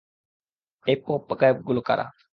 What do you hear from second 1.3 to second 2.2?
গায়কগুলো কারা?